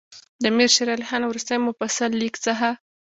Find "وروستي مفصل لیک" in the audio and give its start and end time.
1.25-2.35